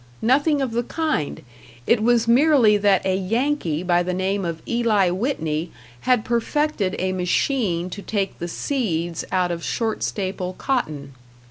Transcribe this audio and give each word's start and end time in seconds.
Nothing 0.23 0.63
of 0.63 0.71
the 0.71 0.81
kind; 0.81 1.43
it 1.85 2.01
was 2.01 2.27
merely 2.27 2.75
that 2.75 3.05
a 3.05 3.15
Yankee 3.15 3.83
by 3.83 4.01
the 4.01 4.15
name 4.15 4.43
of 4.45 4.63
Eli 4.67 5.11
Whitney 5.11 5.69
had 6.09 6.25
perfected 6.25 6.95
a 6.97 7.11
machine 7.11 7.87
to 7.91 8.01
take 8.01 8.39
the 8.39 8.47
seeds 8.47 9.23
out 9.31 9.51
of 9.51 9.63
short 9.63 10.01
staple 10.01 10.53
cotton. 10.53 11.13